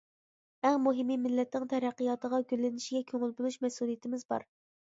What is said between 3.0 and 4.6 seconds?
كۆڭۈل بۆلۈش مەسئۇلىيىتىمىز بار.